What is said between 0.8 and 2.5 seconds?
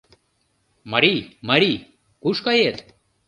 -Марий, марий, куш